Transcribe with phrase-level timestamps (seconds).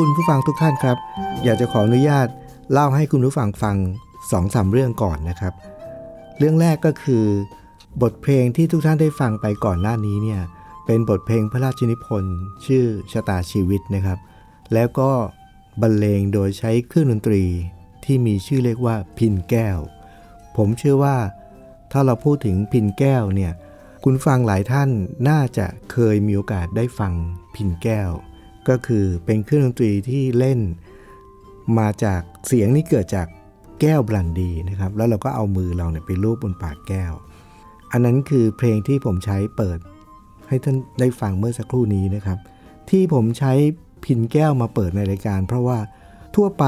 [0.00, 0.98] คุณผู้ฟังทุกท่านครับ
[1.44, 2.28] อยากจะขออนุญาต
[2.72, 3.76] เล่าให้คุณผู้ฟังฟัง
[4.30, 5.54] สองสามเรื่องก่อนนะครับ
[6.38, 7.24] เรื่องแรกก็คือ
[8.02, 10.40] บทเพลงที่ทุกท่านได้ฟังไปก่อนหน้านี้เนี่ย
[10.86, 12.36] เป็นบทเพลงพระราชนิพนธ์
[12.66, 14.18] ชื่อชะตาชีวิตนะครับ
[14.74, 15.10] แล้วก็
[15.80, 17.44] บรรเลงโดยใช้เครื่องดนตรี
[18.04, 19.78] ที่มีชื่อเรียกว่าพินแก้ว
[20.56, 21.16] ผมเชื่อว่า
[21.92, 23.52] ถ้าเราพูดถึงพินแก้วเนี่ย
[24.04, 24.90] คุณฟังหลายท่าน
[25.28, 27.12] น่าจะเคยมีโอกาสได้ฟัง
[27.54, 28.10] พินแก้ว
[28.68, 30.60] ก็คือเป็นเครื่องดนตรีที่เล่น
[31.78, 33.26] มาจากเสียงนี่เกิดจาก
[33.80, 37.12] แก้วบรันดีนะครับ แล้วเราก็เอามือเราเนี่ยไปลูบบนปากแก้ว
[37.92, 39.78] อันนั้นคือเพลงที่ผมใช้เปิด
[40.48, 42.38] ให้ท่านได้ฟังเมื่อสักครู่นี้นะครับ
[42.90, 43.52] ที่ผมใช้
[44.04, 45.78] พินแก้วมาเปิดในรายการ เพราะว่า
[46.36, 46.64] ทั่วไป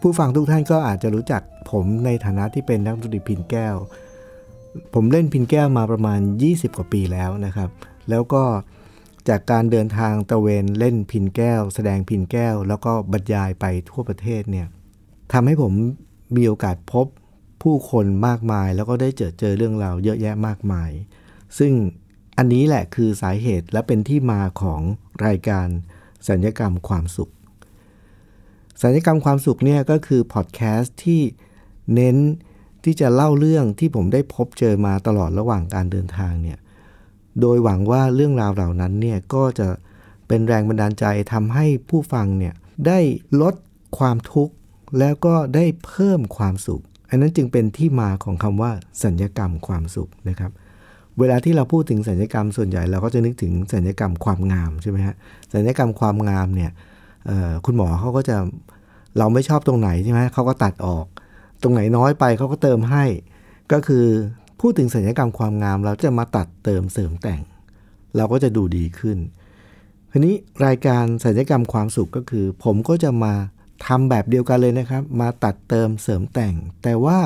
[0.00, 3.74] ผู้ฟังทุกท่านก็อาจจะรู้จักผมในฐานะที่เป็นนักดนตรีพินแก้ว
[4.94, 7.70] ผมเล่นพินแก้วมาประมาณ 20 กว่าปีแล้วนะครับ
[8.10, 8.42] แล้วก็
[9.28, 14.66] จากการเดินทางตะเวนเล่นพินแก้ว แสดงพินแก้ว แล้วก็บรรยายไปทั่วประเทศเนี่ย
[15.32, 15.72] ทำให้ผม
[16.36, 17.06] มีโอกาสพบ
[17.62, 20.90] ผู้คนมากมาย แล้วก็ได้เจอเจอเรื่องราวเยอะแยะมากมาย
[21.58, 21.72] ซึ่ง
[22.38, 24.80] อันนี้แหละคือสาเหตุและเป็นที่มาของ
[25.26, 25.66] รายการ
[26.28, 27.32] สัญญกรรมความสุข
[28.82, 31.20] สัญญกรรมความสุขเนี่ยก็คือพอดแคสต์ที่
[31.94, 32.16] เน้น
[32.84, 36.58] ที่จะเล่าเรื่องที่ผมได้พบเจอมาตลอดระหว่างการเดินทางเนี่ย
[37.40, 39.68] โดยหวังว่าเรื่องราวเหล่านั้นเนี่ยก็จะ
[40.28, 42.54] เป็นแรงบันดาลใจทำให้ผู้ฟังเนี่ย
[42.86, 42.98] ได้
[43.42, 43.54] ลด
[43.98, 44.54] ความทุกข์
[44.98, 48.70] แล้วก็ได้เพิ่มความสุข อันนั้นจึงเป็นที่มาของคำว่า
[49.04, 50.50] สัญญกรรมความสุขนะครับ
[51.18, 55.14] เวลาที่เราพูดถึงสัญญกรรมส่วนใหญ่เราก็จะนึกถึงสัญญกรรมความงามใช่ไหมฮะ
[55.54, 56.70] สัญญกรรมความงามเนี่ย
[57.66, 58.36] คุณหมอเขาก็จะ
[59.18, 61.06] เราไม่ชอบตรงไหนใช่ไหมเขาก็ตัดออก
[61.62, 63.04] ตรงไหนน้อยไปเขาก็เติมให้
[63.72, 64.06] ก็คือ
[64.64, 67.42] พูดถึงสัญญกรรมความงามเราจะมาตัดเติมเสริมแต่ง
[68.16, 69.18] เราก็จะดูดีขึ้น
[70.10, 70.34] ทีนี้
[70.66, 73.34] รายการสัญญกรรมความสุขก็คือ ผมก็จะมา
[73.86, 77.18] ทำแบบเดียวกันเลยนะครับ มาตัดเติมเสริมแต่ง แต่ว่า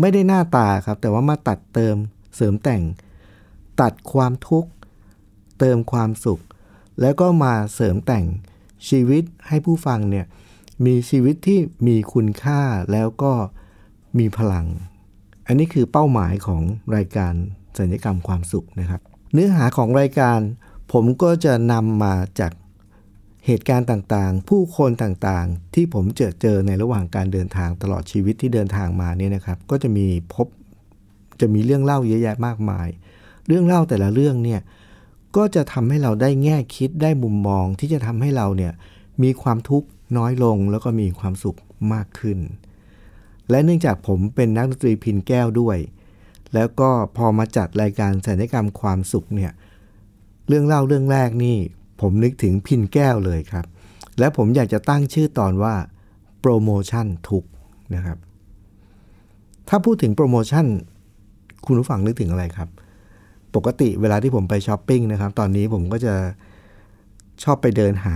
[0.00, 1.96] ไม่ได้หน้าตาครับ แต่ว่ามาตัดเติม
[2.36, 2.82] เสริมแต่ง
[3.80, 4.70] ตัดความทุกข์
[5.58, 6.40] เติมความสุข
[7.00, 8.24] แล้วก็มาเสริมแต่ง
[8.88, 10.26] ชีวิตให้ผู้ฟังเนี่ย
[10.84, 12.60] มีชีวิตที่มีคุณค่า
[12.92, 13.32] แล้วก็
[14.18, 14.66] มีพลัง
[15.48, 16.62] อันนี้คือเป้าหมายของ
[16.96, 17.32] รายการ
[17.78, 19.00] สัญญกรรมความสุขนะครับ
[19.32, 20.38] เนื้อหาของรายการ
[20.92, 22.52] ผมก็จะนำมาจาก
[23.46, 30.46] เหตุการณ์ต่างๆ ผู้คนต่างๆ ที่ผมเจอเจอในระหว่างการเดินทางตลอดชีวิตที่เดินทางมาเนี่ยนะครับ ก็จะมีพบ
[31.40, 32.88] จะมีเรื่องเล่าเยอะแยะมากมาย
[33.46, 34.60] เรื่องเล่าแต่ละเรื่องเนี่ย
[35.36, 38.72] ก็จะทำให้เราได้แง่คิดได้มุมมองที่จะทำให้เราเนี่ย
[39.22, 41.58] มีความทุกข์น้อยลงแล้วก็มีความสุข
[41.92, 42.38] มากขึ้น
[43.50, 45.78] และเนื่องจากผมเป็นนักดนตรีพินแก้วด้วย
[46.54, 49.52] แล้วก็พอมาจัดรายการสัญญกรรมความสุขเนี่ย
[50.48, 51.56] เรื่องเล่าเรื่องแรกนี่
[52.00, 53.66] ผมนึกถึงพินแก้วเลยครับ
[54.18, 55.74] และผมอยากจะตั้งชื่อตอนว่า
[56.40, 57.44] โปรโมชั่นทุก
[57.94, 58.18] นะครับ
[59.68, 60.66] ถ้าพูดถึงโปรโมชั่น
[61.66, 62.68] คุณผู้ฟังนึกถึงอะไรครับ
[63.54, 66.14] ปกติเวลาที่ผมไปช้อปปิ้งนะครับ ตอนนี้ผมก็จะ
[67.42, 68.14] ชอบไปเดินหา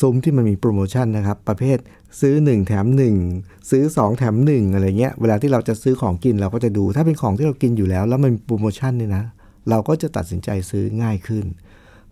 [0.00, 1.78] ซุ้มที่มันมีโปรโมชั่นนะครับ ประเภท
[2.20, 2.86] ซื้อ 1 แถม
[3.28, 9.24] 1 ซื้อ 2 แถม 1 อะไรเงี้ย เวลาที่เราจะซื้อของกินเราก็จะดู ถ้าเป็นของที่เรากินอยู่แล้ว แล้วมันโปรโมชั่นเนี่ยนะ
[9.70, 11.44] เราก็จะตัดสินใจซื้อง่ายขึ้น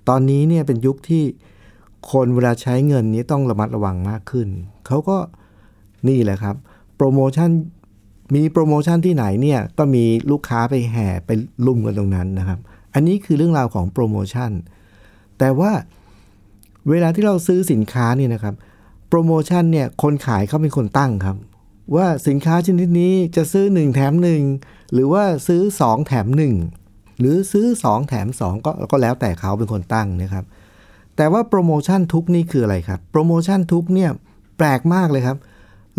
[0.08, 1.24] ตอนนี้เนี่ยเป็นยุคที่
[2.12, 4.48] คนเวลาใช้เงินนี้ต้องระมัดระวังมากขึ้น
[4.86, 5.18] เขาก็
[6.08, 6.56] นี่แหละครับ
[6.96, 7.50] โปรโมชั่น
[8.34, 11.30] มีโปรโมชั่นที่ไหนเนี่ยก็มีลูกค้าไปแห่ไป
[11.66, 12.58] ลุมกันตรงนั้นนะครับ
[12.94, 14.50] อันนี้คือเรื่องราวของโปรโมชั่น
[15.38, 15.72] แต่ว่า
[16.90, 18.54] เวลาที่เราซื้อสินค้าเนี่ยนะครับ
[19.08, 21.36] โปรโมชั่นเนี่ยคนขายเขาเป็นคนตั้งครับ
[21.96, 24.12] ว่าสินค้าชนิดนี้จะซื้อ 1 แถม
[24.54, 26.26] 1 หรือว่าซื้อ 2 แถม
[26.74, 30.44] 1 หรือซื้อ 2 แถม 2 ก็ก็แล้วแต่เขาเป็นคนตั้งนะครับ
[31.16, 34.10] แต่ว่าโปรโมชั่นทุกนี่คืออะไรครับ โปรโมชั่นทุกเนี่ย
[34.56, 35.38] แปลกมากเลยครับ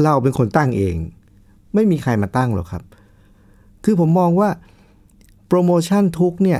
[0.03, 0.95] เราเป็นคนตั้งเอง
[1.73, 2.83] ไม่มีใครมาตั้งหรอกครับ
[3.83, 4.50] คือผมมองว่า
[5.47, 6.59] โปรโมชั่นทุกเนี่ย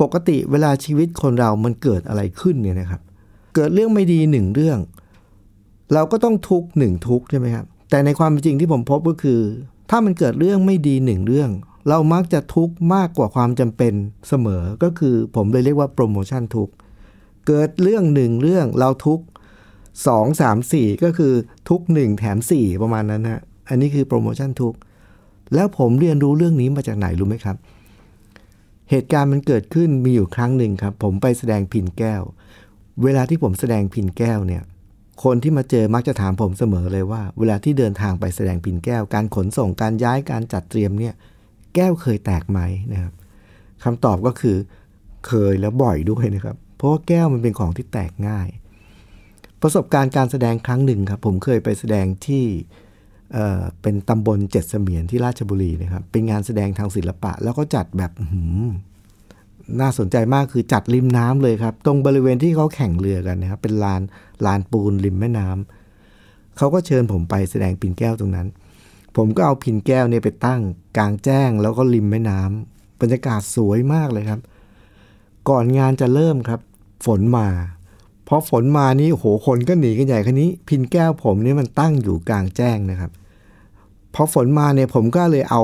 [0.00, 3.00] ปกติเวลาชีวิตคนเรามันเกิดอะไรขึ้นเนี่ยนะครับ
[3.54, 4.78] เกิดเรื่องไม่ดีหนึ่งเรื่อง
[5.94, 9.40] เราก็ต้องทุกหนึ่งทุกใช่ไหมครับ แต่ในความเป็นจริงที่ผมพบก็คือ
[9.90, 11.50] ถ้ามันเกิดเรื่องไม่ดีหนึ่งเรื่อง
[11.88, 13.94] เรามักจะทุกข์มากกว่าความจำเป็น
[14.28, 16.70] เสมอก็คือผมเลยเรียกว่าโปรโมชั่นทุก
[17.46, 19.20] เกิดเรื่องหนึ่งเรื่องเราทุก
[20.06, 21.32] สองสามสี่ก็คือ
[21.68, 24.74] ทุกหนึ่งแถมสี่ประมาณนั้นฮะอันนี้คือโปรโมชั่นทุก
[25.54, 27.56] แล้วผมเรียนรู้เรื่องนี้มาจากไหนรู้ไหมครับ
[28.90, 32.22] เหตุการณ์มันเกิดขึ้นมีอยู่ครั้งหนึ่งครับ ผมไปแสดงพินแก้ว
[33.02, 34.62] เวลาที่ผมแสดงพินแก้วเนี่ย
[35.24, 41.14] คนที่มาเจอมักจะถามผมเสมอเลยว่า เวลาที่เดินทางไปแสดงพินแก้วการขนส่งการย้ายการจัดเตรียมเนี่ย
[41.74, 42.60] แก้วเคยแตกไหม
[42.92, 43.12] นะครับ
[43.84, 44.56] คำตอบก็คือ
[45.26, 48.48] เคยแล้วบ่อยด้วยนะครับ เพราะว่าแก้วมันเป็นของที่แตกง่าย
[49.62, 52.44] ประสบการณ์การแสดงครั้งหนึ่งครับ ผมเคยไปแสดงที่
[53.32, 58.66] เเป็นตำบลเจ็ดเสมียนที่ราชบุรีนะครับ เป็นงานแสดงทางศิลปะ แล้วก็จัดแบบหือ
[59.80, 64.02] น่าสนใจมากคือจัดริมน้ำเลยครับ ตรงบริเวณที่เขาแข่งเรือกันนะครับ เป็นลาน
[64.46, 68.48] ลานปูนริมแม่น้ำเขาก็เชิญผมไปแสดงปินแก้วตรงนั้น
[69.16, 70.60] ผมก็เอาพินแก้วเนี่ยไปตั้ง
[70.96, 74.40] กลางแจ้งแล้วก็ริมแม่น้ำบรรยากาศสวยมากเลยครับ
[75.48, 76.60] ก่อนงานจะเริ่มครับ
[77.06, 77.48] ฝนมา
[78.28, 83.10] พอฝนมานี่โอ้โหคนก็หนีกันใหญ่คันนี้ พินแก้วผมนี่มันตั้งอยู่กลางแจ้งนะครับ
[84.14, 85.62] พอฝนมาเนี่ยผมก็เลยเอา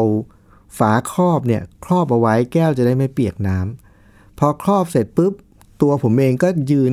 [0.79, 3.92] ฝาครอบเนี่ยครอบเอาไว้แก้วจะได้ไม่เปียกน้ำ
[4.38, 5.32] พอครอบเสร็จปุ๊บ
[5.82, 6.93] ตัวผมเองก็ยืน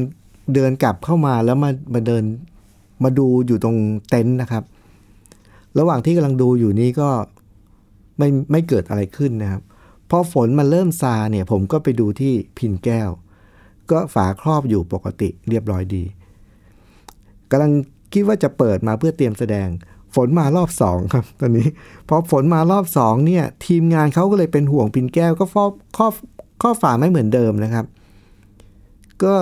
[0.53, 2.23] เดินกลับเข้ามาแล้วมามาเดิน
[3.03, 3.77] มาดูอยู่ตรง
[4.09, 4.63] เต็นท์นะครับ
[5.79, 7.09] ระหว่างที่กำลังดูอยู่นี้ก็
[8.17, 9.61] ไม่ไม่เกิดอะไรขึ้นนะครับ
[10.09, 13.09] พอฝนมันเริ่มซาเนี่ย ผมก็ไปดูที่พินแก้ว
[13.91, 16.03] ก็ฝาครอบอยู่ปกติเรียบร้อยดี
[17.51, 17.71] กำลัง
[18.13, 19.67] คิดว่าจะเปิดมาเพื่อเตรียมแสดง
[20.15, 21.67] ฝนมารอบสองครับ ตอนนี้
[22.09, 26.13] พอฝนมารอบสองเนี่ย ทีมงานเขาก็เลยเป็นห่วงพินแก้ว ก็ครอบครอบ
[26.61, 27.85] ครอบฝาไม่เหมือนเดิมนะครับ
[29.23, 29.35] ก็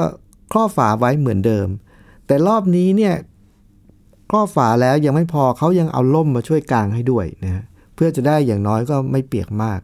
[0.52, 1.68] ครอบฝาไว้เหมือนเดิม
[2.28, 3.14] แต่รอบนี้เนี่ย
[4.32, 7.64] ครอบฝาแล้วยังไม่พอเขายังเอาล่มมาช่วยกางให้ด้วยนะ
[7.96, 9.80] เพื่อจะได้อย่างน้อยก็ไม่เปียกมาก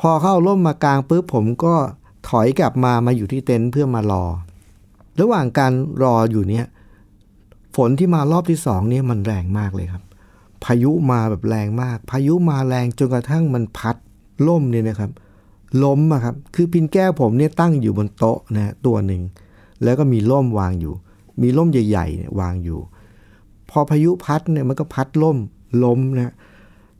[0.00, 1.74] พอเข้าล่มมากางปุ๊บผมก็
[2.28, 4.24] ถอยกลับมามาอยู่ที่เต็นท์เพื่อมารอ
[5.20, 5.72] ระหว่างการ
[6.02, 6.66] รออยู่เนี่ย
[7.76, 10.02] ฝนที่มารอบที่สองเนี่ยมันแรงมากเลยครับ
[10.64, 13.96] พายุมาแบบแรงมาก พายุมาแรงจนกระทั่งมันพัด
[14.48, 15.10] ล่มเนี่ยนะครับ
[15.84, 19.22] ล้มอะครับ คือพินแก้วผมเนี่ยตั้งอยู่บนโต๊ะนะฮะตัวหนึ่ง
[19.84, 20.94] แล้วก็มีล่มวางอยู่
[21.42, 22.78] มีล่มใหญ่ๆเนี่ยวางอยู่
[23.70, 25.38] พอพายุพัดเนี่ยมันก็พัดล่ม
[25.84, 26.34] ล้มนะ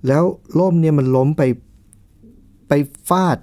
[0.07, 0.25] แล้ว
[0.61, 1.43] ล่มเนี่ยมันล้มไป
[2.69, 2.73] ไป
[3.09, 3.39] ฟาด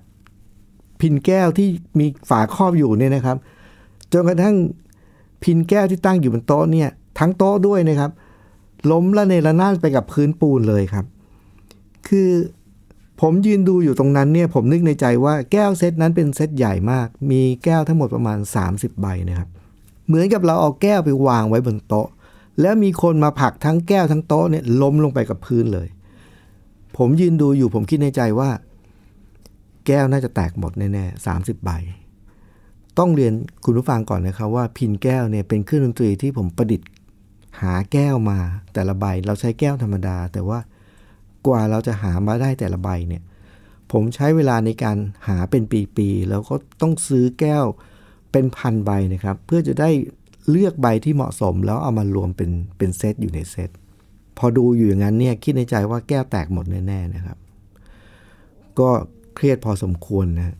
[1.01, 1.67] พินแก้วที่
[1.99, 3.37] มีฝาครอบอยู่เนี่ยนะครับ
[4.11, 4.57] จนกระทั่ง
[5.43, 6.89] พินแก้วที่ตั้งอยู่บนโต๊ะเนี่ย
[7.19, 8.11] ทั้งโต๊ะด้วยนะครับ
[8.91, 11.05] ล้มละเนระนาดไปกับพื้นปูนเลยครับ
[12.07, 12.29] คือ
[13.21, 18.39] ผมยืนดูอยู่ตรงนั้นเนี่ยผมนึกในใจว่าแก้วเซตนั้นเป็นเซตใหญ่มาก มีแก้วทั้งหมดประมาณ
[18.69, 19.49] 30 ใบนะครับ
[20.07, 22.07] เหมือนกับเราเอาแก้วไปวางไว้บนโต๊ะ
[22.61, 25.87] แล้วมีคนมาผลักทั้งแก้วทั้งโต๊ะเนี่ยล้มลงไปกับพื้นเลย
[26.97, 28.49] ผมยืนดูอยู่ผมคิดในใจว่า
[29.87, 31.71] แก้วน่าจะแตกหมดแน่ๆสามสิบใบ
[32.97, 33.33] ต้องเรียน
[33.63, 36.89] คุณผู้ฟังก่อนนะครับว่าพินแก้วเนี่ยเป็นเครื่องดนตรีที่ผมประดิษฐ์
[37.61, 38.39] หาแก้วมา
[38.73, 40.59] แต่ละใบเราใช้แก้วธรรมดา แต่ว่า
[41.47, 43.23] กว่าเราจะหามาได้แต่ละใบเนี่ย
[43.91, 44.97] ผมใช้เวลาในการ
[45.27, 45.63] หาเป็น
[45.97, 47.65] ปีๆ แล้วก็ต้องซื้อแก้ว
[48.31, 49.89] เป็นพันใบนะครับ เพื่อจะได้
[50.49, 53.69] เลือกใบที่เหมาะสมแล้วเอามารวมเป็นเป็นเซตอยู่ในเซต
[54.37, 57.37] พอดูอยู่อย่างนั้นเนี่ยคิดในใจว่าแก้วแตกหมดแน่ๆนะครับ
[58.79, 58.89] ก็
[59.35, 60.55] เครียดพอสมควรนะ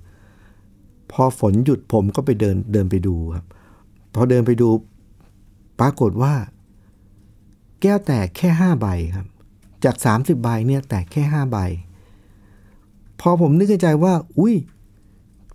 [1.11, 3.45] พอฝนหยุดผมก็ไปเดินเดินไปดูครับ
[4.15, 4.69] พอเดินไปดู
[5.79, 6.33] ปรากฏว่า
[7.81, 9.27] แก้วแตกแค่ห้าใบครับ
[9.85, 11.57] จาก 30 ใบเนี่ยแตกแค่ห้าใบ
[13.21, 14.55] พอผมนึกในใจว่า อุ้ย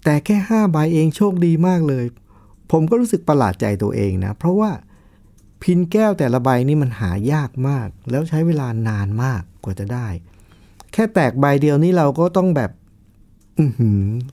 [0.05, 2.05] แต่แค่ห้าใบเองโชคดีมากเลย
[2.71, 4.71] ผมก็รู้สึกประหลาดใจตัวเองนะ เพราะว่า
[5.63, 10.07] พินแก้วแต่ละใบนี่มันหายากมาก แล้วใช้เวลานานมากกว่าจะได้
[10.93, 12.71] แค่แตกใบเดียวนี่เราก็ต้องแบบ
[13.59, 13.65] อื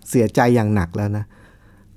[0.10, 1.26] เสียใจอย่างหนักแล้วนะ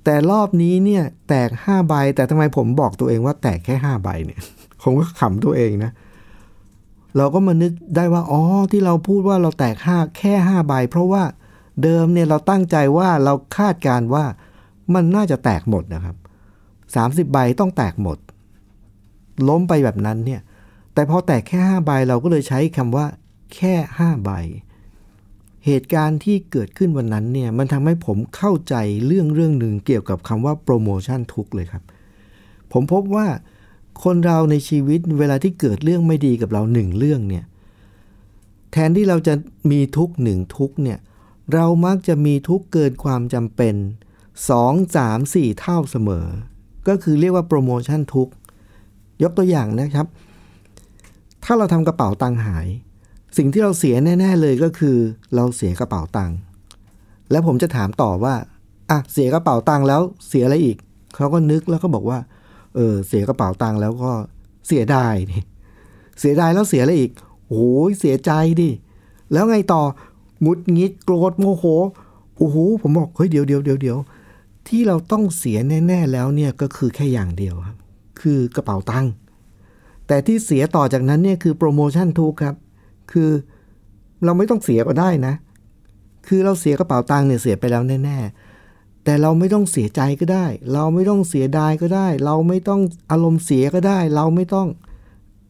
[0.05, 4.41] แต่รอบนี้เนี่ยแตกห้าใบ แต่ทำไมผมบอกตัวเองว่าแตกแค่ห้าใบเนี่ย
[4.83, 5.91] ผมก็ขำตัวเองนะ
[7.17, 11.23] เราก็มานึกได้ว่าอ๋อที่เราพูดว่าเราแตกห้าแค่ห้าใบเพราะว่า
[11.83, 14.25] เดิมเนี่ยเราตั้งใจว่าเราคาดการว่า
[14.95, 16.17] มันน่าจะแตกหมดนะครับ
[16.95, 18.19] สามสิบใบต้องแตกหมด
[19.49, 20.41] ล้มไปแบบนั้นเนี่ย
[20.95, 23.07] แต่พอแตกแค่ห้าใบเราก็เลยใช้คำว่า
[23.55, 24.31] แค่ห้าใบ
[25.67, 28.75] เหตุการณ์ที่เกิดขึ้นวันนั้นเนี่ยมันทำให้ผมเข้าใจ
[29.07, 31.83] เรื่องเรื่องหนึ่งเกี่ยวกับคำว่าโปรโมชั่นทุกเลยครับ
[32.73, 33.27] ผมพบว่า
[34.05, 37.45] คนเราในชีวิตเวลาที่เกิดเรื่องไม่ดีกับเราหนึ่งเรื่องเนี่ย
[38.73, 39.35] แทนที่เราจะ
[39.71, 40.99] มีทุกหนึ่งทุกเนี่ย
[41.55, 43.75] เรามักจะมีทุกเกินความจำเป็น
[44.35, 46.27] 2 3 4 เท่าเสมอ
[46.89, 48.29] ก็คือเรียกว่าโปรโมชั่นทุก
[49.23, 50.07] ยกตัวอย่างนะครับ
[51.45, 52.67] ถ้าเราทำกระเป๋าตังค์หาย
[53.37, 54.97] สิ่งที่เราเสียแน่ ๆ เลยก็คือ
[55.35, 56.37] เราเสียกระเป๋าตังค์
[57.31, 58.35] แล้วผมจะถามต่อว่า
[58.91, 60.77] อะเสียกระเป๋าตังค์แล้วเสียอะไรอีก
[61.15, 62.19] เขาก็นึกแล้วก็บอกว่า
[62.75, 64.13] เออเสียกระเป๋าตังค์แล้วก็
[64.67, 65.39] เสียดายดิ
[66.21, 67.11] เสียดายแล้วเสียอะไรอีก
[67.49, 68.71] โอ้ยเสียใจดิ
[69.33, 69.83] แล้วไงต่อ
[70.43, 71.65] หงุดหงิดโกรธโมโห
[72.37, 73.99] โอ้โหผมบอกเฮ้ยเดี๋ยวเดี๋ยวเดี๋ยวเดี๋ยว
[74.69, 77.77] ที่เราต้องเสียแน่ ๆ แล้วเนี่ยก็คือแค่อย่างเดียวครับ
[78.21, 79.13] คือกระเป๋าตังค์
[80.07, 82.55] แต่ที่เสียต่อจากนั้นเนี่ยคือโปรโมชั่นทุกครับ
[83.13, 83.31] คือ
[84.25, 85.35] เราไม่ต้องเสียก็ได้นะ
[86.27, 88.50] คือเราเสียกระเป๋าตังค์เนี่ยเสียไปแล้วแน่ ๆ
[89.11, 94.69] แต่เราไม่ต้องเสียใจก็ได้ เราไม่ต้องเสียดายก็ได้ เราไม่ต้องอารมณ์เสียก็ได้ เราไม่ต้อง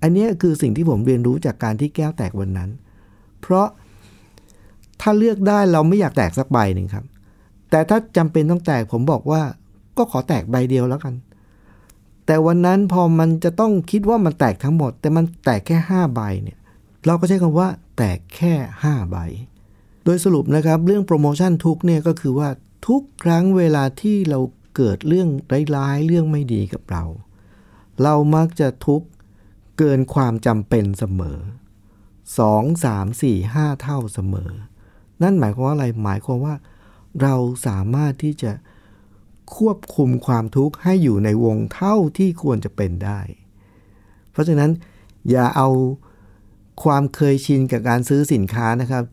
[0.02, 2.70] อันนี้คือสิ่งที่ผมเรียนรู้จากการที่แก้วแตกวันนั้น
[3.40, 3.66] เพราะ
[5.00, 7.04] ถ้าเลือกได้เราไม่อยากแตกสักใบหนึ่งครับ
[7.70, 9.42] แต่ถ้าจำเป็นต้องแตกผมบอกว่า
[9.96, 11.14] ก็ขอแตกใบเดียวแล้วกัน
[12.26, 16.58] แต่วันนั้นพอมันจะต้องคิดว่ามันแตกทั้งหมด แต่มันแตกแค่5ใบเนี่ย
[17.06, 18.52] เราก็ใช้คำว่า แตกแค่
[18.84, 19.16] 5ใบ
[20.04, 22.48] โดยสรุปนะครับเรื่องโปรโมชั่นทุกเนี่ยก็คือว่า
[22.86, 24.40] ทุกครั้งเวลาที่เรา
[24.76, 25.28] เกิดเรื่อง
[25.76, 27.04] ร้ายๆเรื่องไม่ดีกับเรา
[28.02, 29.08] เรามักจะทุกข์
[29.78, 31.38] เกินความจำเป็นเสมอ
[32.28, 34.50] 2 3 4 5เท่าเสมอ
[35.22, 36.54] นั่นหมายความว่าอะไรหมายความว่า
[37.22, 37.34] เรา
[37.66, 38.52] สามารถที่จะ
[39.56, 43.20] ควบคุมความทุกข์ให้อยู่ในวงเท่าที่ควรจะเป็นได้
[44.30, 44.70] เพราะฉะนั้น
[45.30, 45.68] อย่าเอา
[46.84, 49.04] ความเคยชินกับการซื้อสินค้านะครับ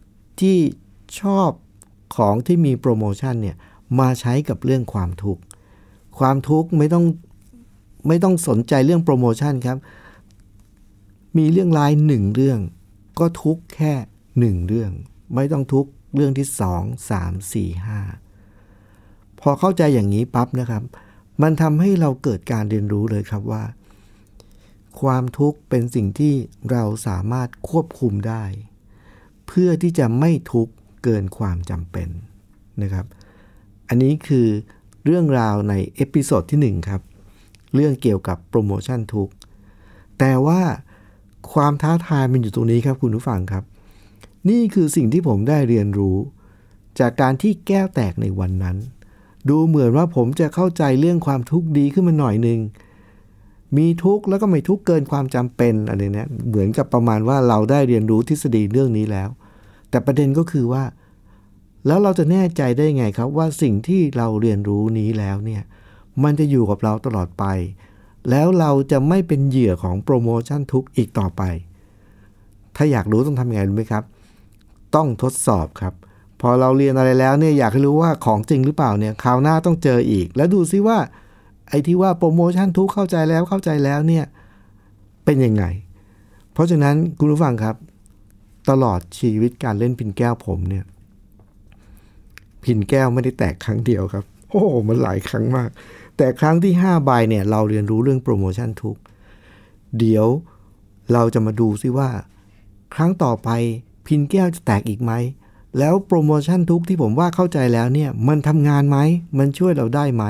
[0.42, 0.58] ที่
[1.20, 1.50] ชอบ
[2.16, 3.56] ของที่มีโปรโมชั่นเนี่ย
[4.00, 5.42] มาใช้กับเรื่องความทุกข์
[6.20, 7.06] ความทุกข์ไม่ต้อง
[8.08, 9.78] ไม่ต้องสนใจเรื่องโปรโมชั่นครับ
[11.38, 12.60] มีเรื่องร้ายหนึ่งเรื่อง
[13.20, 13.94] ก็ทุกข์แค่
[14.40, 14.92] หนึ่งเรื่อง
[15.36, 18.00] ไม่ต้องทุกข์เรื่องที่สองสามสี่ห้า
[19.40, 20.84] พอเข้าใจอย่างนี้ปั๊บนะครับ
[21.42, 23.64] มันทำให้เราเกิดการเรียนรู้เลยครับว่า
[25.02, 26.34] ความทุกข์เป็นสิ่งที่
[26.72, 28.44] เราสามารถควบคุมได้
[29.48, 30.74] เพื่อที่จะไม่ทุกข์
[31.10, 32.10] เกินความจำเป็น
[32.82, 33.06] นะครับ
[33.88, 34.48] อันนี้คือ
[35.06, 37.02] เรื่องราวใน episode ที่ 1 ครับ
[37.76, 39.30] เรื่องเกี่ยวกับโปรโมชั่นทุก
[40.20, 40.62] แต่ว่า
[41.54, 43.64] ความท้าทายมันอยู่ตรงนี้ครับคุณผู้ฟังครับ
[44.50, 46.18] นี่คือสิ่งที่ผมได้เรียนรู้
[47.00, 48.78] จากการที่แก้วแตกในวันนั้น
[49.50, 52.60] ดูเหมือนว่าผมจะเข้าใจเรื่องความทุกข์ดีขึ้นมาหน่อยหนึ่ง
[53.78, 59.30] มีทุกข์แล้วก็ไม่ทุกข์เกินความจำเป็นอะไรเนี้ยเหมือนกับประมาณว่าเราได้เรียนรู้ทฤษฎีเรื่องนี้แล้ว
[59.90, 60.84] แต่ประเด็นก็คือว่า
[61.88, 65.62] แล้วเราจะแน่ใจได้ไงครับว่าสิ่งที่เราเรียนรู้นี้แล้วเนี่ย
[66.24, 67.46] มันจะอยู่กับเราตลอดไป
[68.30, 71.42] แล้วเราจะไม่เป็นเหยื่อของโปรโมชั่นทุกอีกต่อไป
[72.76, 74.04] ถ้าอยากรู้ต้องทำยังไงรู้ไหมครับ
[74.96, 75.94] ต้องทดสอบครับ
[76.42, 80.98] พอเราเรียนอะไรแล้วเนี่ยอยากให้รู้ว่าของจริงหรือเปล่าเนี่ยคราวหน้าต้องเจออีก แล้วดูซิว่า
[81.70, 84.26] ไอ้ที่ว่าโปรโมชั่นทุกเข้าใจแล้วเข้าใจแล้วเนี่ย
[85.26, 85.64] เป็นยังไง
[86.54, 87.76] เพราะฉะนั้นคุณผู้ฟังครับ
[88.70, 90.86] ตลอดชีวิตการเล่นพินแก้วผมเนี่ย
[92.64, 95.70] พินแก้วไม่ได้แตกครั้งเดียวครับ โอ้โหมันหลายครั้งมาก
[96.18, 98.98] แต่ครั้งที่5ใบเนี่ย เราเรียนรู้เรื่องโปรโมชั่นทุก
[100.00, 100.28] เดี๋ยว
[101.14, 102.10] เราจะมาดูซิว่า
[102.94, 103.50] ครั้งต่อไป
[104.08, 105.12] พินแก้วจะแตกอีกไหม
[105.80, 108.98] แล้วโปรโมชั่นทุกที่ผมว่าเข้าใจแล้วเนี่ย มันทำงานไหม
[109.38, 110.26] มันช่วยเราได้ไหม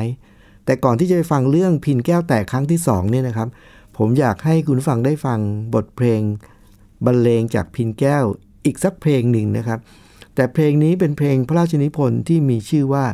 [0.66, 3.48] แต่ก่อนที่จะไปฟังเรื่องพินแก้วแตกครั้งที่2เนี่ยนะครับ
[3.98, 5.40] ผมอยากให้คุณฟังได้ฟัง
[5.74, 6.22] บทเพลง
[7.06, 8.26] บรรเลงจากพินแก้ว
[8.66, 9.80] อีกสักเพลงหนึ่งนะครับ
[10.36, 13.06] แต่เพลงนี้เป็นเพลงพระราชนิพนธ์ที่มีชื่อว่า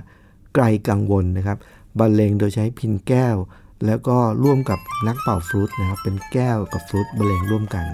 [0.55, 1.57] ไกลกังวลนะครับ
[1.99, 3.35] บรรเลงโดยใช้พินแก้ว
[3.85, 7.85] แล้วก็ร่วมกับนักเป่าฟลุตนะครับ เป็นแก้วกับฟลุตบรรเลงร่วมกัน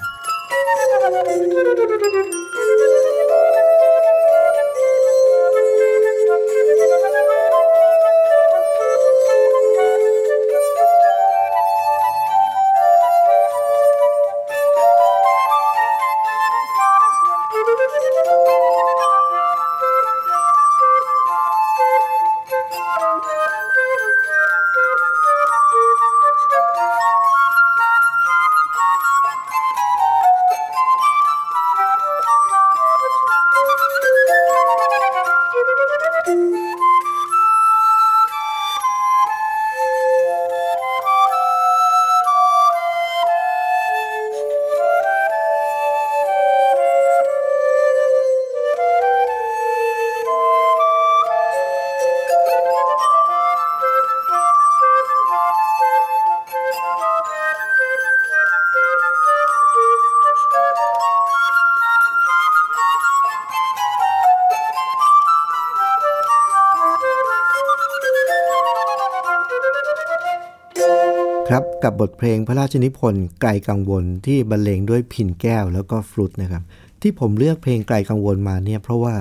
[71.84, 76.64] กับบทเพลงพระราชนิพนธ์ไกลกังวลที่บรรเลงด้วยพินแก้วแล้วก็ฟลุตนะครับ
[77.02, 79.16] ที่ผมเลือกเพลงไกลกังวลมาเนี่ยเพราะว่า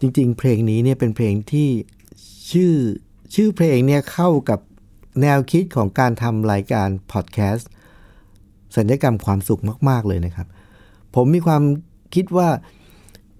[0.00, 1.68] จริง ๆ เพลงนี้เนี่ยเป็นเพลงที่
[2.50, 2.74] ชื่อ
[3.34, 4.60] ชื่อเพลงเนี่ยเข้ากับ
[5.22, 7.70] แนวคิดของการทำรายการพอดแคสต์
[8.76, 10.46] สัญญกรรมความสุขมาก ๆ เลยนะครับ
[11.14, 11.62] ผมมีความ
[12.14, 12.48] คิดว่า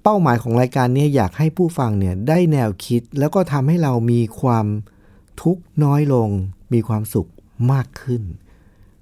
[0.02, 4.66] เป้าหมายของรายการนี้อยากให้ผู้ฟังเนี่ยได้แนวคิดแล้วก็ทำให้เรามีความ
[5.42, 6.28] ทุกข์น้อยลง
[6.72, 7.28] มีความสุข
[7.72, 8.22] มากขึ้น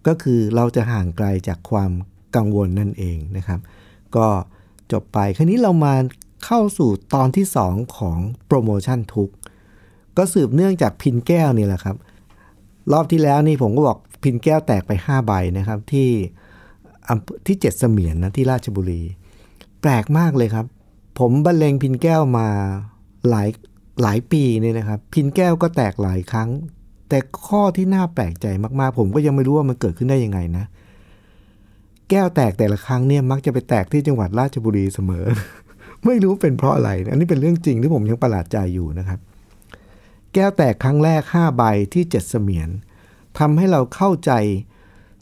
[0.07, 1.91] ก็คือเราจะห่างไกลจากความ
[2.37, 3.61] กังวลนั่นเองนะครับ
[4.17, 4.27] ก็
[4.93, 5.95] จบไปคราวนี้เรามา
[6.45, 9.31] เข้าสู่ตอนที่ 2 ของโปรโมชั่นทุก
[10.17, 11.97] ก็สืบเนื่องจากพินแก้วนี่แหละครับ
[12.93, 16.11] รอบที่แล้วนี่ผมก็บอกพินแก้วแตกไป 5 ใบนะครับที่
[17.47, 19.03] ที่เจ็ดเสมียนนะที่ราชบุรี
[19.81, 20.67] แปลกมากเลยครับ
[21.19, 22.49] ผมบรรเลงพินแก้วมา
[23.29, 23.49] หลาย
[24.03, 26.49] หลายปีเนี่ยนะครับ พินแก้วก็แตกหลายครั้ง
[27.09, 28.47] แต่ข้อที่น่าแปลกใจ
[28.81, 30.65] มากๆ ผมก็ยังไม่รู้ว่ามันเกิดขึ้นได้ยังไงนะ
[32.11, 35.25] แก้วแตกแต่ละครั้งเนี่ยมักจะไปแตกที่จังหวัดราชบุรีเสมอ
[36.07, 39.19] ไม่รู้เป็นเพราะอะไร อันนี้เป็นเรื่องจริงที่ผมยังประหลาดใจอยู่นะครับ
[40.35, 41.63] แก้วแตกครั้งแรก5ใบ
[41.95, 42.69] ที่เจ็ดเสมียน
[43.39, 44.33] ทำให้เราเข้าใจ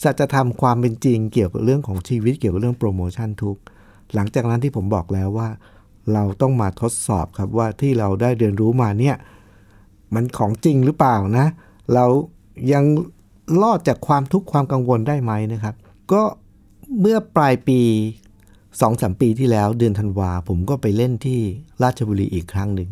[0.02, 3.56] สัจธรรมความเป็นจริงเกี่ยวกับเรื่องของชีวิตเกี่ยวกับเรื่องโปรโมชั่นทุก
[4.14, 5.48] หลังจากนั้นที่ผมบอกแล้วว่า
[6.12, 9.16] เราต้องมาทดสอบครับว่าที่เราได้เรียนรู้มาเนี่ย
[10.14, 11.46] มันของจริงหรือเปล่านะ
[11.94, 12.04] เรา
[12.72, 12.84] ยัง
[13.62, 15.74] รอดจากความทุกข์ความกังวลได้ไหมนะครับ
[16.12, 16.22] ก็
[17.00, 17.80] เมื่อปลายปี
[18.80, 21.40] สองสามปีที่แล้วเดือนธันวา ผมก็ไปเล่นที่
[21.82, 22.90] ราชบุรีอีกครั้งหนึ่ง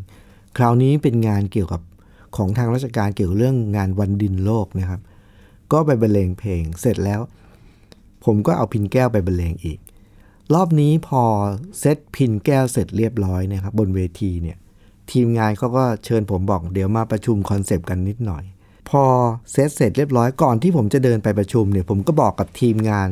[0.56, 1.80] คราวนี้เป็นงานเกี่ยวกับ
[2.37, 5.00] ของทางราชการเกี่ยวกับเรื่องงานวันดินโลกนะครับ
[5.73, 7.20] ก็ไปบรรเลงเพลงเสร็จแล้ว
[8.25, 9.78] ผมก็เอาพิณแก้วไปบรรเลงอีก
[10.54, 11.23] รอบนี้พอ
[11.78, 14.56] เซตพิณแก้วเสร็จเรียบร้อยนะครับบนเวทีเนี่ย
[15.11, 18.44] ทีมงานเขาก็เชิญผมบอกเดี๋ยวมาประชุมคอนเซปต์กันนิดหน่อย
[18.90, 19.04] พอ
[19.52, 23.11] เซตเสร็จเรียบร้อยก่อนที่ผมจะเดินไปประชุมเนี่ย ผมก็บอกกับทีมงาน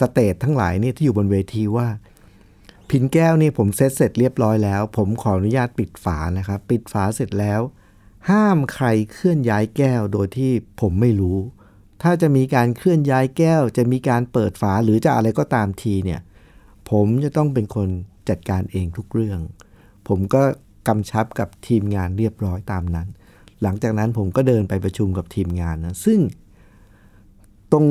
[0.00, 1.88] stage ทั้งหลายนี่ที่อยู่บนเวทีว่า
[2.90, 7.60] พิณแก้วนี่ผมเซตเสร็จเรียบร้อยแล้ว ผมขออนุญาตปิดฝานะครับ ปิดฝาเสร็จแล้ว
[8.30, 11.38] ห้ามใครเคลื่อนย้ายแก้วโดยที่ผมไม่รู้
[12.02, 16.20] ถ้าจะมีการเคลื่อนย้ายแก้ว จะมีการเปิดฝาหรือจะอะไรก็ตามทีเนี่ย
[16.90, 17.88] ผมจะต้องเป็นคน
[18.28, 19.40] จัดการเองทุกเรื่อง
[20.08, 20.42] ผมก็
[20.88, 23.08] กำชับกับทีมงานเรียบร้อยตามนั้น
[23.62, 26.18] หลังจากนั้นผมก็เดินไปประชุมกับทีมงานนะซึ่ง
[27.72, 27.86] ตรง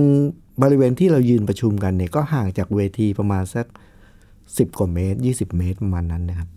[0.62, 3.66] บริเวณที่เรายืนประชุมกันเนี่ยก็ห่างจากเวทีประมาณสัก
[4.22, 6.50] 10 กว่าเมตร 20 เมตรประมาณนั้นนะครับ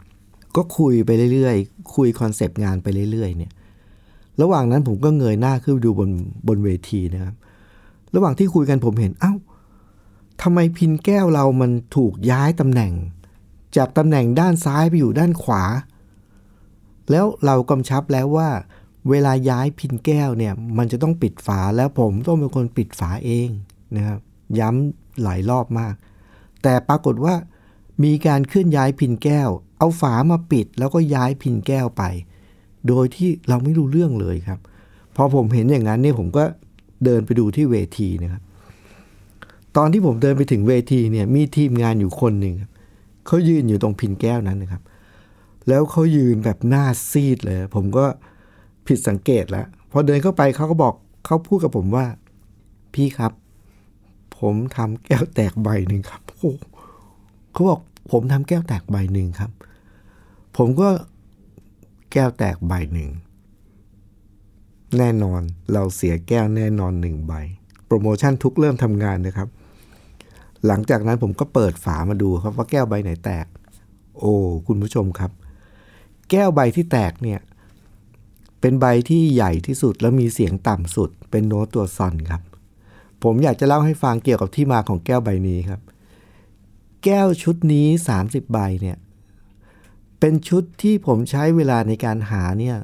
[0.56, 3.52] ก็คุยไปเรื่อยๆ คุยคอนเซปต์งานไปเรื่อยๆเนี่ย
[4.42, 6.10] ระหว่างนั้นผมก็เงยหน้าขึ้นดูบน
[6.48, 7.34] บนเวทีนะครับ
[8.14, 9.32] ระหว่างที่คุยกันผมเห็นเอา้า
[10.42, 12.92] ทำไมพินแก้วเรามันถูกย้ายตำแหน่ง
[13.76, 15.62] จากตำแหน่งด้านซ้ายไปอยู่ด้านขวา
[17.10, 18.48] แล้วเรากำชับแล้วว่า
[19.08, 23.48] เวลาย้ายพินแก้วเนี่ย มันจะต้องปิดฝาแล้วผมต้องเป็นคนปิดฝาเอง
[23.96, 24.18] นะครับ
[24.58, 25.94] ย้ำหลายรอบมาก
[26.62, 27.34] แต่ปรากฏว่า
[28.04, 32.02] มีการเคลื่อนย้ายพินแก้ว เอาฝามาปิดแล้วก็ย้ายพินแก้วไป
[32.88, 34.60] โดยที่เราไม่รู้เรื่องเลยครับ
[35.16, 36.44] พอผมเห็นอย่างนั้นเนี่ยผมก็
[37.04, 38.42] เดินไปดูที่เวทีนะครับ
[39.76, 42.54] ตอนที่ผมเดินไปถึงเวทีเนี่ยมีทีมงานอยู่คนหนึ่ง
[43.26, 44.82] เขายืนอยู่ตรงพินแก้วนั้นนะครับ
[45.68, 48.06] แล้วเขายืนแบบหน้าซีดเลย ผมก็
[48.90, 50.94] ผิดสังเกตแล้วพอเดินเข้าไปเขาก็บอก
[51.26, 52.06] เขาพูดกับผมว่า
[52.94, 53.32] พี่ครับ
[54.38, 56.52] ผมทำแก้วแตกใบหนึ่งครับโอ้
[57.52, 59.50] เขาบอกผมทำแก้วแตกใบหนึ่งครับ
[60.56, 60.88] ผมก็
[62.12, 63.10] แก้วแตกใบหนึ่ง
[64.98, 65.40] แน่นอน
[65.72, 67.32] เราเสียแก้วแน่นอนหนึ่งใบ
[67.86, 69.48] โปรโมชั่นทุกเริ่มทำงานนะครับ
[70.66, 73.46] หลังจากนั้นผมก็เปิดฝามาดูครับว่าแก้วใบไหนแตก
[74.18, 74.34] โอ้
[74.66, 75.30] คุณผู้ชมครับ
[76.30, 77.40] แก้วใบที่แตกเนี่ย
[78.60, 82.42] เป็นใบที่ใหญ่ที่สุดแล้วมีเสียงต่ำสุด เป็นโน้ตตัวซอนครับ
[83.22, 85.80] ผมอยากจะเล่าให้ฟังเกี่ยวกับที่มาของแก้วใบนี้ครับ
[87.04, 87.86] แก้วชุดนี้
[88.20, 88.96] 30 ใบเนี่ย
[90.20, 92.76] เป็นชุดที่ผมใช้เวลาในการหาเนี่ย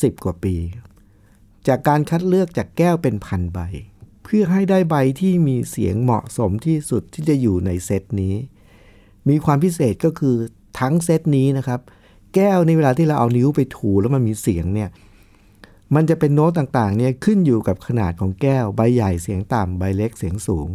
[0.00, 0.56] สิกว่าปี
[1.68, 3.58] จากการคัดเลือกจากแก้วเป็นพันใบ
[4.24, 8.34] เพื่อให้ได้ใบที่มีเสียงเหมาะสมที่สุดที่จะอยู่ในเซตนี้
[9.28, 10.36] มีความพิเศษก็คือ
[10.80, 11.80] ทั้งเซตนี้นะครับ
[12.34, 14.90] แก้วในเวลาที่เราเอานิ้วไปถูแล้วมันมีเสียงเนี่ย
[15.94, 20.68] มันจะเป็นโน้ตต่างๆเนี่ยขึ้นอยู่กับขนาดของแก้ว ใบใหญ่เสียงต่ำใบเล็กเสียงสูง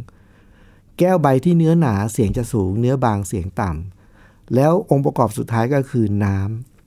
[1.00, 6.40] แก้วใบที่เนื้อหนาเสียงจะสูง เนื้อบางเสียงต่ำแล้วองค์ประกอบสุดท้ายก็คือน้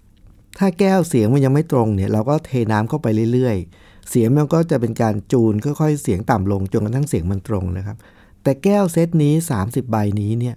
[0.04, 7.96] ำถ้าแก้วเสียงมันยังไม่ตรงเนี่ยเราก็เทน้ำเข้าไปเรื่อยๆ เสียงมันก็จะเป็นการจูนค่อยๆ เสียงต่ำลงจนกระทั่งเสียงมันตรงนะครับ
[8.42, 10.56] แต่แก้วเซตนี้ 30 ใบนี้เนี่ย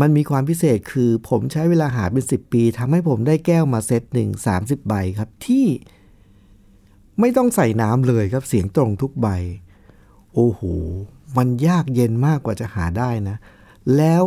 [0.00, 5.66] มันมีความพิเศษคือผมใช้เวลาหาเป็น 10 ปีทำให้ผมได้แก้วมาเซตหนึ่ง30 ใบครับที่
[7.20, 9.28] ไม่ต้องใส่น้ำเลยครับเสียงตรงทุกใบ
[10.34, 10.60] โอ้โห
[11.36, 13.36] มันยากเย็นมากกว่าจะหาได้นะ
[13.96, 14.22] แล้ว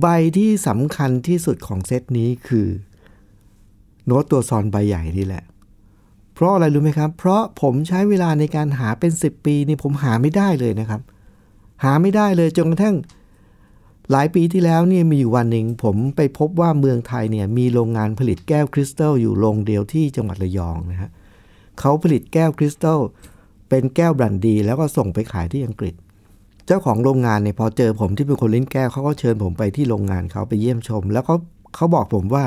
[0.00, 0.06] ใบ
[0.36, 2.68] ที่สำคัญที่สุดของเซตนี้คือ
[4.06, 5.44] โน้ตตัวซอนใบใหญ่นี่แหละ
[6.34, 11.00] เพราะอะไรรู้ไหมครับ เพราะผมใช้เวลาในการหาเป็น 10 ปีนี่ผมหาไม่ได้เลยนะครับ
[11.84, 12.96] หาไม่ได้เลยจนกระทั่ง
[14.10, 23.00] หลายปีที่แล้วเนี่ยมีอยู่วันหนึ่งผมไปพบว่าเมืองไทยเนี่ยมีโรงงานผลิตแก้วคริสตัลอยู่โรงเดียวที่จังหวัดระยองนะฮะเขาผลิตแก้วคริสตัล
[23.68, 25.94] เป็นแก้วบรันดี แล้วก็ส่งไปขายที่อังกฤษ
[26.66, 31.36] เจ้าของโรงงานเนี่ยพอเจอผมที่เป็นคนเล่นแก้วเขาก็เชิญผมไปที่โรงงานเขาไปเยี่ยมชม แล้วเขา
[31.74, 32.44] เขาบอกผมว่า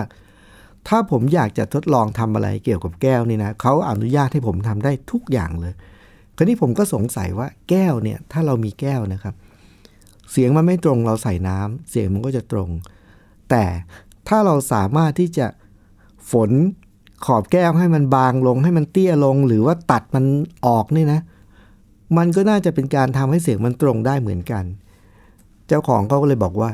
[0.88, 5.74] ถ้าผมอยากจะทดลองทำอะไรเกี่ยวกับแก้วนี่นะเขาอนุญาตให้ผมทำได้ทุกอย่างเลย
[6.38, 9.36] คราวนี้ผมก็สงสัยว่าแก้วเนี่ยถ้าเรามีแก้วนะครับ
[10.32, 12.70] เสียงมันไม่ตรงเราใส่น้ำเสียงมันก็จะตรง
[13.50, 13.64] แต่
[14.28, 15.48] ถ้าเราสามารถที่จะ
[16.32, 16.52] ฝน
[17.26, 20.26] ขอบแก้วให้มันบางลงให้มันเตี้ยลง หรือว่าตัดมัน
[20.66, 21.20] ออกนี่นะ
[22.18, 24.64] มันก็น่าจะเป็นการทำให้เสียงมันตรงได้เหมือนกัน
[25.68, 26.72] เจ้าของเขาก็เลยบอกว่า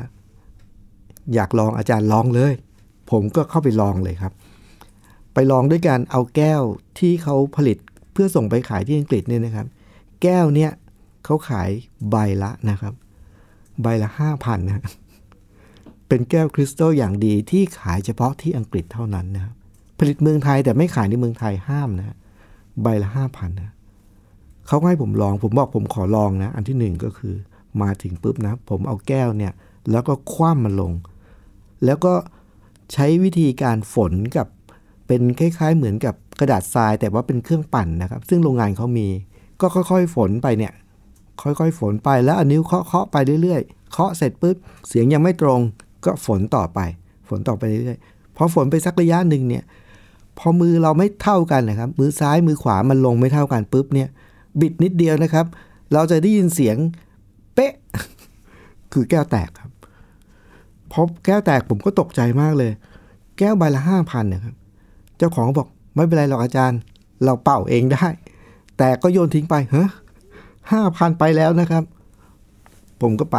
[1.34, 2.52] อยากลองอาจารย์ลองเลย
[3.10, 4.32] ผมก็เข้าไปลองเลยครับ
[5.34, 6.62] ไปลองด้วยการเอาแก้ว
[6.98, 7.78] ที่เขาผลิต
[8.12, 9.66] เพื่อส่งไปขายที่อังกฤษเนี่ยนะครับ
[10.22, 10.70] แก้วเนี่ย
[11.24, 11.70] เขาขาย
[12.10, 12.94] ใบละนะครับ
[13.82, 14.84] ใบละห้าพันนะ
[16.08, 19.54] เป็นแก้วคริสตัลอย่างดีที่ขายเฉพาะที่อังกฤษเท่านั้นนะครับ
[20.04, 22.16] ผลิตเมืองไทยแต่ไม่ขายในเมืองไทยห้ามนะ
[22.82, 23.72] ใบละห้าพันนะ
[24.66, 27.34] เขาให้ผมลอง ผมบอกผมขอลองนะ อันที่หนึ่งก็คือ
[27.82, 29.52] มาถึงปุ๊บนะ ผมเอาแก้วเนี่ย
[29.90, 30.92] แล้วก็คว่ำมันลง
[31.84, 32.14] แล้วก็
[32.92, 34.46] ใช้วิธีการฝนกับ
[35.06, 39.08] เป็นคล้ายๆเหมือนกับกระดาษทราย แต่ว่าเป็นเครื่องปั่นนะครับ ซึ่งโรงงานเขามี
[39.60, 40.72] ก็ค่อยๆฝนไปเนี่ย
[41.42, 44.56] ค่อยๆฝนไปแล้วอานิ้วเคาะๆไปเรื่อยๆเคาะเสร็จปุ๊บ
[44.88, 45.60] เสียงยังไม่ตรง
[46.04, 46.80] ก็ฝนต่อไป
[47.28, 49.64] ฝนต่อไปเรื่อยๆพอฝนไปสักระยะหนึ่งเนี่ย
[50.38, 54.08] พอมือเราไม่เท่ากันนะครับ มือซ้ายมือขวามันลงไม่เท่ากันปุ๊บเนี่ย
[54.60, 55.46] บิดนิดเดียวนะครับ
[55.92, 56.76] เราจะได้ยินเสียง
[57.54, 57.72] เป๊ะ
[58.92, 59.70] คือแก้วแตกครับ
[60.92, 62.72] พอแก้วแตกผมก็ตกใจมากเลย
[63.38, 64.54] แก้วใบละห้าพันนะครับ
[65.18, 66.78] เจ้าของบอกไม่เป็นไรหรอกอาจารย์
[67.24, 68.06] เราเป่าเองได้
[68.78, 69.84] แต่ก็โยนทิ้งไปเฮ้
[70.72, 71.84] ห้าพันไปแล้วนะครับ
[73.00, 73.38] ผมก็ไป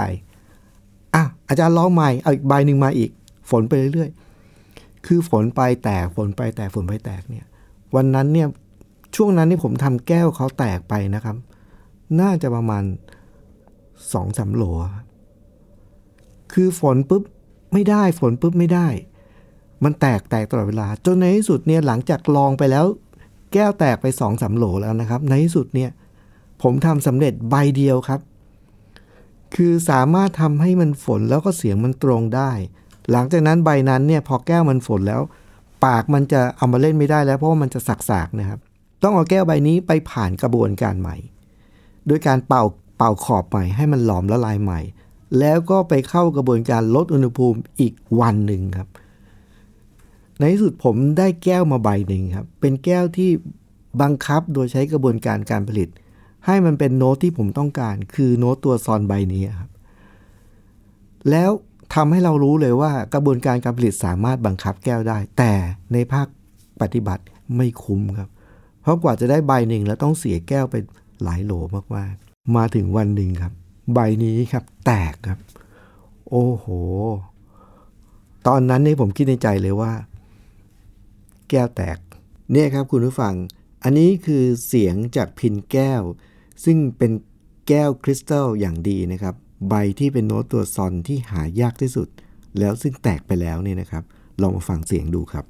[1.15, 3.11] อะอาจารย์ร้องใหม่เอาอีกใบหนึ่งมาอีก
[3.49, 4.22] ฝนไปเรื่อยๆ
[5.05, 7.45] คือฝนไปแตกฝนไปแตกฝนไปแตกเนี่ย
[7.95, 8.47] วันนั้นเนี่ย
[9.15, 11.35] ช่วงนั้นนี่ผมทำแก้วเขาแตกไปนะครับ
[12.19, 12.83] น่าจะประมาณ
[14.13, 14.63] สองสามโหล
[16.53, 17.23] คือฝนปุ๊บ
[17.73, 18.87] ไม่ได้ฝนปุ๊บไม่ได้
[19.83, 22.85] มันแตกแตกตลอดเวลา จนในที่สุดเนี่ยหลังจากลองไปแล้ว
[23.53, 25.91] แก้วแตกไปสองสามโหลแล้วนะครับ ในที่สุดเนี่ย
[26.61, 28.19] ผมทำสำเร็จใบเดียวครับ
[29.55, 32.51] คือสามารถทำให้มันฝนแล้วก็เสียงมันตรงได้
[33.11, 35.21] หลังจากนั้นใบนั้นเนี่ยพอแก้วมันฝนแล้ว
[35.85, 38.59] ปากมันจะเอามาเล่นไม่ได้แล้วเพราะว่ามันจะสักๆนะครับ
[39.03, 41.15] ต้องเอาแก้วใบนี้ไปผ่านกระบวนการใหม่
[42.07, 42.63] โดยการเป่า
[42.97, 44.79] เป่าขอบใหม่ให้มันหลอมละลายใหม่
[45.39, 48.89] แล้วก็ไปเข้ากระบวนการลดอุณหภูมิอีกวันหนึ่งครับ
[50.39, 53.29] ในที่สุดผมได้แก้วมาใบหนึ่งครับ เป็นแก้วที่
[54.01, 55.89] บังคับโดยใช้กระบวนการการผลิต
[56.45, 59.69] ให้มันเป็นโน้ตที่ผมต้องการ คือโน้ตตัวซอนใบนี้ครับ
[61.29, 61.51] แล้ว
[61.93, 65.53] ทำให้เรารู้เลยว่ากระบวนการการผลิตสามารถบังคับแก้วได้ แต่
[65.93, 66.27] ในภาค
[66.81, 67.23] ปฏิบัติ
[67.55, 68.29] ไม่คุ้มครับ
[68.81, 70.75] เพราะกว่าจะได้ใบหนึ่งแล้วต้องเสียแก้วไป
[71.23, 71.53] หลายโหล
[71.95, 73.53] มากๆ มาถึงวันหนึ่งครับ
[73.93, 75.39] ใบนี้ครับ แตกครับ
[76.29, 76.65] โอ้โห
[78.47, 79.93] ตอนนั้นนี่ผมคิดในใจเลยว่า
[81.49, 81.97] แก้วแตก
[82.51, 83.33] เนี่ยครับคุณผู้ฟัง
[83.83, 86.01] อันนี้คือเสียงจากพินแก้ว
[86.65, 87.11] ซึ่งเป็น
[87.67, 89.35] แก้วคริสตัลอย่างดีนะครับ
[89.69, 92.07] ใบที่เป็นโน้ตตัวซอนที่หายากที่สุด
[92.59, 94.03] แล้วซึ่งแตกไปแล้วเนี่ยนะครับ
[94.41, 95.45] ลองมาฟังเสียงดูครับ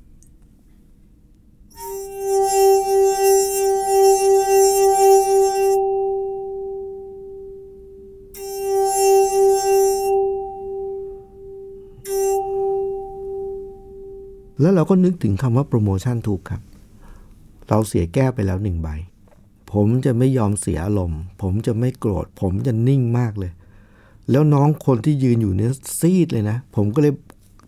[14.62, 16.62] แล้วเราก็นึกถึงคำว่าโปรโมชั่นถูกครับ
[17.68, 18.90] เราเสียแก้วไปแล้วหนึ่งใบ
[19.72, 23.52] ผมจะไม่ยอมเสียอารมณ์ ผมจะไม่โกรธ ผมจะนิ่งมากเลย
[24.32, 27.14] แล้วน้องคนที่ยืนอยู่เนี่ยซีดเลยนะ ผมก็เลย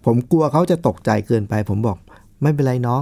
[0.05, 1.97] ผมกลัวเขาจะตกใจเกินไป ผมบอก
[2.41, 3.01] ไม่เป็นไรน้อง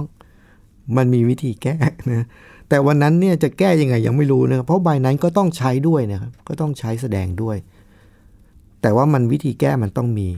[0.96, 1.74] มันมีวิธีแก้
[2.12, 2.26] นะ
[2.68, 7.56] แต่วันนั้นเนี่ยจะแก้ยังไงยังไม่รู้นะครับเพราะใบนั้นก็ต้องใช้ด้วยนะครับก็ต้องใช้แสดงด้วย
[8.82, 10.28] แต่ว่ามันวิธีแก้มันต้องมี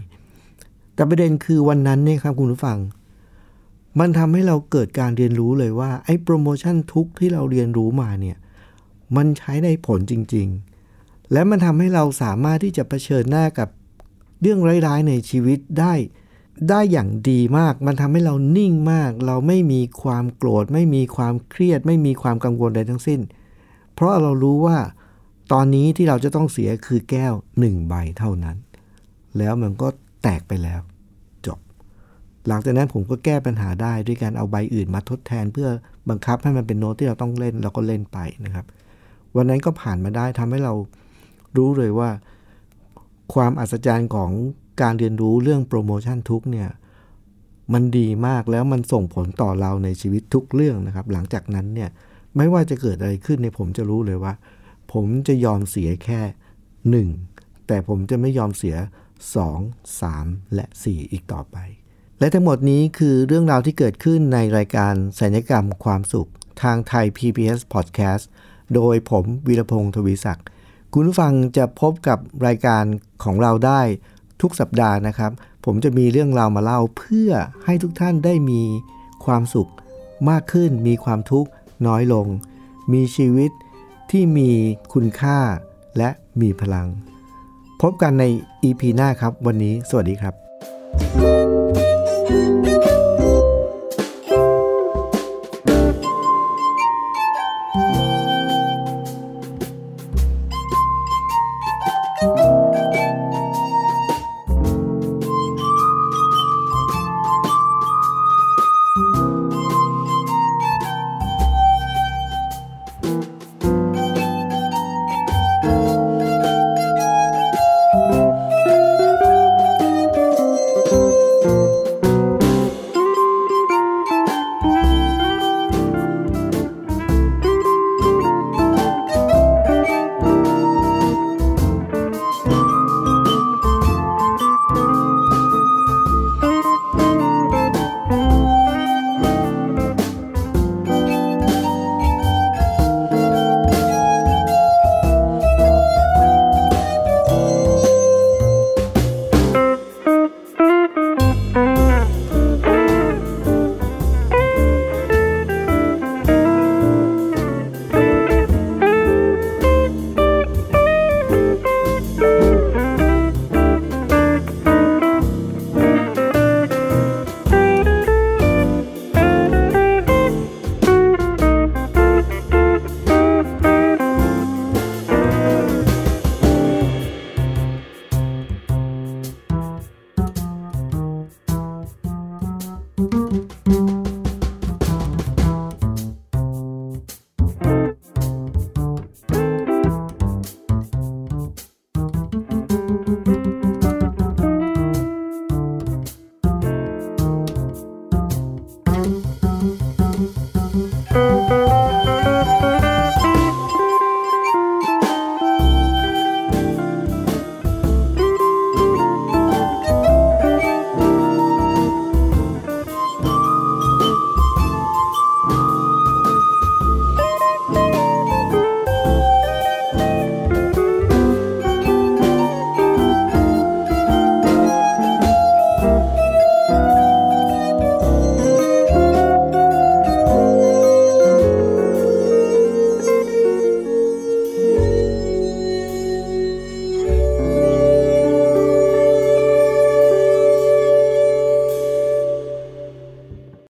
[0.94, 2.78] แต่ประเด็นคือวันนั้นเนี่ยครับคุณผู้ฟัง
[4.00, 8.36] มันทำให้เราเกิดการเรียนรู้เลยว่าไอ้โปรโมชั่นทุกที่เราเรียนรู้มาเนี่ย
[9.16, 10.75] มันใช้ได้ผลจริง ๆ
[11.32, 13.68] และมันทำให้เราสามารถที่จะเผชิญหน้ากับ
[14.40, 15.94] เรื่องร้ายๆในชีวิตได้
[16.70, 23.20] ได้อย่างดีมาก มันทำให้เรานิ่งมาก เราไม่มีความโกรธ ไม่มีความเครียด ไม่มีความกังวลใดทั้งสิ้น
[23.94, 24.78] เพราะเรารู้ว่า
[25.52, 28.56] ตอนนี้ที่เราจะต้องเสียคือแก้วหนึ่งใบเท่านั้น
[29.38, 29.88] แล้วมันก็
[30.22, 30.80] แตกไปแล้ว
[31.46, 31.58] จบ
[32.48, 35.68] หลังจากนั้นผมก็แก้ปัญหาได้ด้วยการเอาใบอื่นมาทดแทน เพื่อ
[36.08, 38.66] บังคับให้มันเป็นโน้ตที่เราต้องเล่นเราก็เล่นไปนะครับ
[39.36, 40.74] วันนั้นก็ผ่านมาได้ทำให้เรา
[41.58, 42.10] รู้เลยว่า
[43.34, 44.30] ความอัศจรรย์ของ
[44.82, 46.68] การเรียนรู้เรื่องโปรโมชั่นทุกเนี่ย
[47.72, 51.90] มันดีมากแล้วมันส่งผลต่อเราในชีวิตทุกเรื่องนะครับ หลังจากนั้นเนี่ย
[52.36, 54.34] ไม่ว่าจะเกิดอะไรขึ้นเนี่ยผมจะรู้เลยว่า
[54.92, 56.20] ผมจะยอมเสียแค่
[57.18, 58.76] 1 แต่ผมจะไม่ยอมเสีย
[59.40, 61.56] 2 3 และ 4 อีกต่อไป
[62.18, 66.30] และทั้งหมดนี้คือเรื่องราวที่เกิดขึ้นในรายการสัญญกรรมความสุข
[66.62, 68.24] ทางไทย PBS Podcast
[68.74, 70.46] โดยผมวีรพงศ์ทวีศักดิ์
[70.98, 72.84] คุณผู้ฟังจะพบกับรายการ
[73.24, 73.80] ของเราได้
[74.40, 75.32] ทุกสัปดาห์นะครับ
[75.64, 77.30] ผมจะมีเรื่องราวมาเล่าเพื่อ
[77.64, 78.62] ให้ทุกท่านได้มี
[79.24, 79.70] ความสุข
[80.30, 81.50] มากขึ้น มีความทุกข์
[81.86, 82.26] น้อยลง
[82.92, 83.50] มีชีวิต
[84.10, 84.50] ที่มี
[84.92, 85.38] คุณค่า
[85.98, 86.88] และมีพลัง
[87.82, 88.24] พบกันใน
[88.64, 90.34] EP หน้าครับ วันนี้สวัสดีครับ